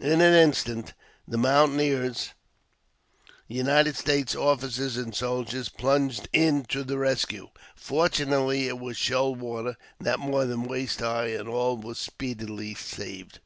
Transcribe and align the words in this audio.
In 0.00 0.22
an 0.22 0.32
instant, 0.32 0.94
mountaineers, 1.28 2.30
United 3.48 3.98
States 3.98 4.34
ofi&cers 4.34 4.96
and 4.96 5.14
soldiers 5.14 5.68
plunged 5.68 6.26
in 6.32 6.64
to 6.70 6.84
the 6.84 6.96
rescue. 6.96 7.50
Fortunately 7.76 8.66
it 8.66 8.78
was 8.78 8.96
shoal 8.96 9.34
water, 9.34 9.76
not 10.00 10.20
more 10.20 10.46
than 10.46 10.62
waist 10.64 11.00
high, 11.00 11.32
and 11.36 11.50
all 11.50 11.76
was 11.76 11.98
speedily 11.98 12.74
saved. 12.74 13.40